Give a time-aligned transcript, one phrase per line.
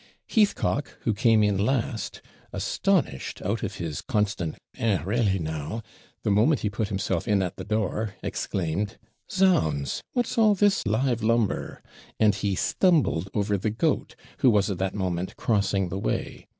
[0.27, 4.97] Heathcock, who came in last, astonished out of his constant 'Eh!
[5.03, 5.83] re'lly now!'
[6.23, 8.97] the moment he put himself in at the door, exclaimed,
[9.31, 10.01] 'Zounds!
[10.13, 11.83] what's all this live lumber?'
[12.19, 16.47] and he stumbled over the goat, who was at that moment crossing the way.